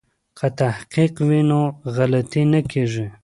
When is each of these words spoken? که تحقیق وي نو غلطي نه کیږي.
که 0.37 0.47
تحقیق 0.59 1.13
وي 1.27 1.41
نو 1.49 1.61
غلطي 1.95 2.43
نه 2.51 2.61
کیږي. 2.71 3.07